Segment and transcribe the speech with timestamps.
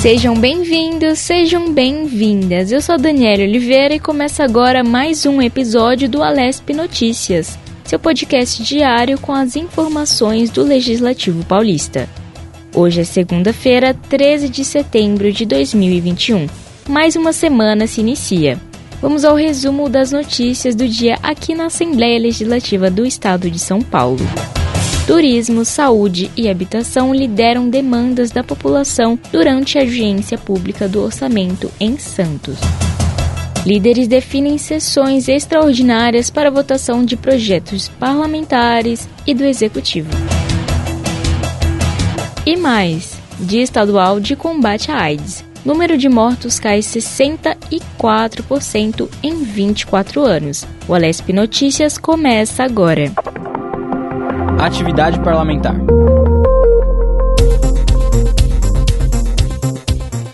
[0.00, 2.72] Sejam bem-vindos, sejam bem-vindas.
[2.72, 7.98] Eu sou a Daniela Oliveira e começa agora mais um episódio do Alesp Notícias, seu
[7.98, 12.08] podcast diário com as informações do Legislativo Paulista.
[12.74, 16.46] Hoje é segunda-feira, 13 de setembro de 2021.
[16.88, 18.58] Mais uma semana se inicia.
[19.02, 23.82] Vamos ao resumo das notícias do dia aqui na Assembleia Legislativa do Estado de São
[23.82, 24.24] Paulo.
[25.06, 31.98] Turismo, saúde e habitação lideram demandas da população durante a audiência pública do orçamento em
[31.98, 32.58] Santos.
[33.66, 40.08] Líderes definem sessões extraordinárias para votação de projetos parlamentares e do executivo.
[42.46, 45.44] E mais, Dia Estadual de Combate à AIDS.
[45.64, 50.66] Número de mortos cai 64% em 24 anos.
[50.88, 53.12] O Alesp Notícias começa agora.
[54.60, 55.74] Atividade parlamentar.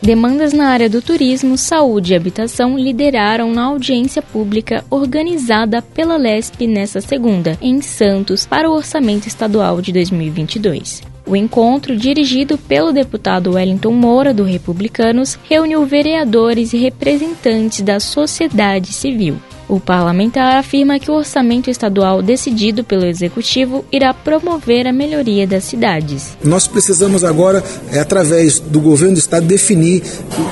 [0.02, 6.66] Demandas na área do turismo, saúde e habitação lideraram na audiência pública organizada pela LESP
[6.66, 11.04] nesta segunda, em Santos, para o Orçamento Estadual de 2022.
[11.24, 18.92] O encontro, dirigido pelo deputado Wellington Moura, do Republicanos, reuniu vereadores e representantes da sociedade
[18.92, 19.36] civil.
[19.68, 25.64] O parlamentar afirma que o orçamento estadual decidido pelo executivo irá promover a melhoria das
[25.64, 26.36] cidades.
[26.44, 30.02] Nós precisamos agora, é, através do governo do estado, definir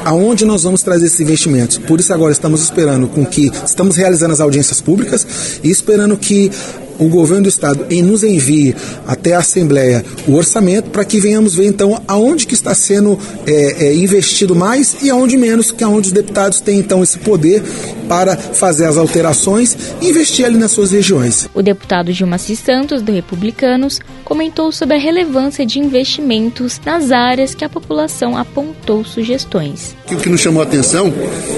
[0.04, 1.78] aonde nós vamos trazer esses investimentos.
[1.78, 6.50] Por isso agora estamos esperando com que estamos realizando as audiências públicas e esperando que
[6.98, 8.74] o governo do estado em nos envie
[9.06, 13.86] até a Assembleia o orçamento para que venhamos ver então aonde que está sendo é,
[13.86, 17.62] é, investido mais e aonde menos, que aonde os deputados têm então esse poder
[18.08, 21.48] para fazer as alterações e investir ali nas suas regiões.
[21.54, 27.64] O deputado Gilmaci Santos, do Republicanos, comentou sobre a relevância de investimentos nas áreas que
[27.64, 29.94] a população apontou sugestões.
[30.10, 31.12] O que nos chamou a atenção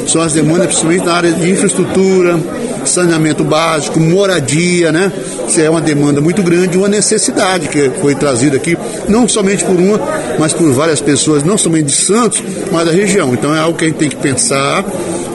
[0.07, 2.39] são as demandas, principalmente na área de infraestrutura,
[2.85, 5.13] saneamento básico, moradia, né?
[5.49, 8.77] Isso é uma demanda muito grande, uma necessidade que foi trazida aqui,
[9.09, 10.01] não somente por uma,
[10.39, 12.43] mas por várias pessoas, não somente de Santos,
[12.73, 13.33] mas da região.
[13.33, 14.85] Então é algo que a gente tem que pensar,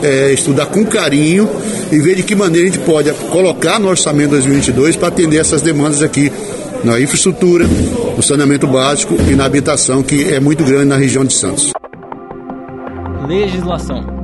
[0.04, 1.50] é, estudar com carinho
[1.92, 5.62] e ver de que maneira a gente pode colocar no orçamento 2022 para atender essas
[5.62, 6.32] demandas aqui
[6.84, 7.66] na infraestrutura,
[8.16, 11.72] no saneamento básico e na habitação, que é muito grande na região de Santos.
[13.28, 14.21] Legislação.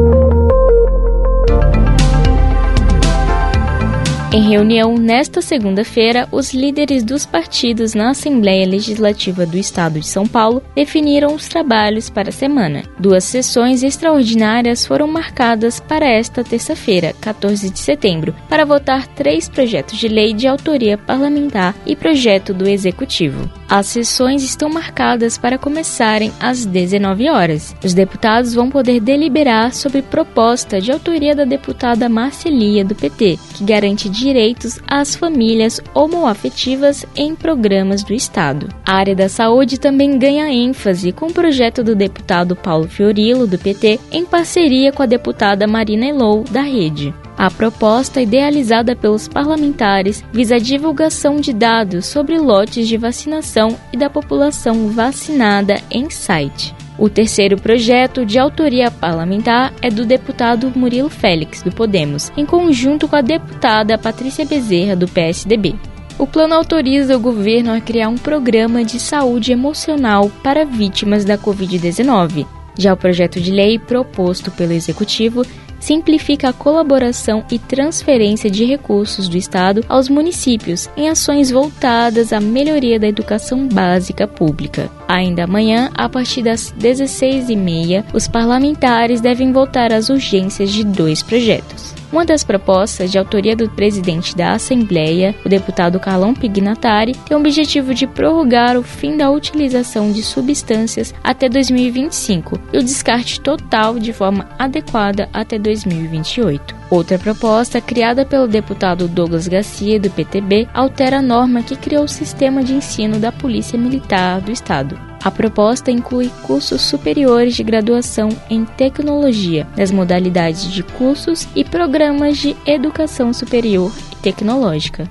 [4.33, 10.25] Em reunião nesta segunda-feira, os líderes dos partidos na Assembleia Legislativa do Estado de São
[10.25, 12.81] Paulo definiram os trabalhos para a semana.
[12.97, 19.99] Duas sessões extraordinárias foram marcadas para esta terça-feira, 14 de setembro, para votar três projetos
[19.99, 23.47] de lei de autoria parlamentar e projeto do Executivo.
[23.69, 27.75] As sessões estão marcadas para começarem às 19 horas.
[27.83, 33.63] Os deputados vão poder deliberar sobre proposta de autoria da deputada Marcelia do PT, que
[33.63, 38.69] garante direitos às famílias homoafetivas em programas do Estado.
[38.85, 43.59] A área da saúde também ganha ênfase com o projeto do deputado Paulo Fiorilo, do
[43.59, 47.13] PT, em parceria com a deputada Marina Elou, da Rede.
[47.37, 53.97] A proposta, idealizada pelos parlamentares, visa a divulgação de dados sobre lotes de vacinação e
[53.97, 56.73] da população vacinada em site.
[57.03, 63.09] O terceiro projeto, de autoria parlamentar, é do deputado Murilo Félix, do Podemos, em conjunto
[63.09, 65.75] com a deputada Patrícia Bezerra, do PSDB.
[66.17, 71.37] O plano autoriza o governo a criar um programa de saúde emocional para vítimas da
[71.37, 72.47] Covid-19.
[72.79, 75.45] Já o projeto de lei proposto pelo Executivo
[75.83, 82.39] simplifica a colaboração e transferência de recursos do Estado aos municípios em ações voltadas à
[82.39, 84.89] melhoria da educação básica pública.
[85.09, 91.92] Ainda amanhã, a partir das 16h30, os parlamentares devem votar as urgências de dois projetos.
[92.13, 97.39] Uma das propostas, de autoria do presidente da Assembleia, o deputado Carlão Pignatari, tem o
[97.39, 103.97] objetivo de prorrogar o fim da utilização de substâncias até 2025 e o descarte total
[103.97, 106.75] de forma adequada até 2028.
[106.87, 112.07] Outra proposta, criada pelo deputado Douglas Garcia, do PTB, altera a norma que criou o
[112.07, 115.12] sistema de ensino da Polícia Militar do Estado.
[115.23, 122.37] A proposta inclui cursos superiores de graduação em tecnologia, nas modalidades de cursos e programas
[122.37, 125.07] de educação superior e tecnológica.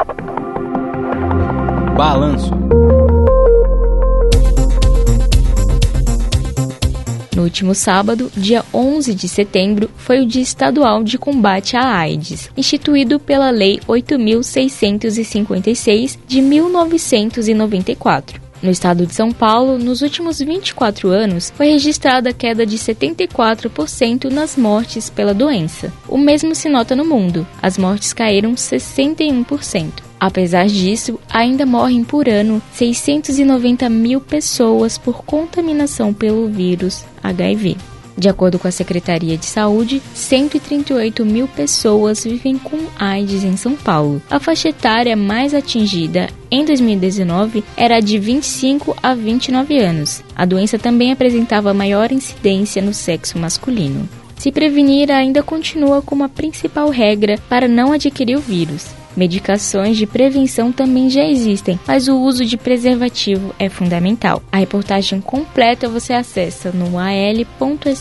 [1.96, 2.50] Balanço.
[7.34, 12.50] No último sábado, dia 11 de setembro, foi o Dia Estadual de Combate à AIDS,
[12.54, 18.41] instituído pela Lei 8.656 de 1994.
[18.62, 24.56] No estado de São Paulo, nos últimos 24 anos, foi registrada queda de 74% nas
[24.56, 25.92] mortes pela doença.
[26.08, 29.90] O mesmo se nota no mundo, as mortes caíram 61%.
[30.20, 37.76] Apesar disso, ainda morrem por ano 690 mil pessoas por contaminação pelo vírus HIV.
[38.16, 43.74] De acordo com a Secretaria de Saúde, 138 mil pessoas vivem com AIDS em São
[43.74, 44.22] Paulo.
[44.30, 50.22] A faixa etária mais atingida em 2019 era de 25 a 29 anos.
[50.36, 54.08] A doença também apresentava maior incidência no sexo masculino.
[54.36, 58.86] Se prevenir ainda continua como a principal regra para não adquirir o vírus.
[59.16, 64.42] Medicações de prevenção também já existem, mas o uso de preservativo é fundamental.
[64.50, 67.92] A reportagem completa você acessa no al.sp.gov.br.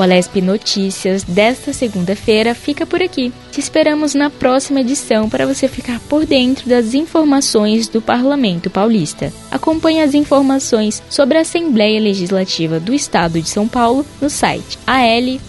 [0.00, 3.30] O Alesp Notícias desta segunda-feira fica por aqui.
[3.52, 9.30] Te esperamos na próxima edição para você ficar por dentro das informações do Parlamento Paulista.
[9.50, 15.40] Acompanhe as informações sobre a Assembleia Legislativa do Estado de São Paulo no site al.sp.gov.br,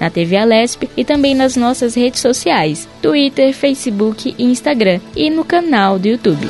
[0.00, 5.44] na TV Alesp e também nas nossas redes sociais, Twitter, Facebook e Instagram e no
[5.44, 6.48] canal do YouTube.